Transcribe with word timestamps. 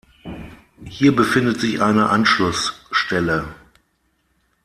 Hier 0.83 1.15
befindet 1.15 1.59
sich 1.59 1.79
eine 1.79 2.09
Anschlussstelle. 2.09 3.53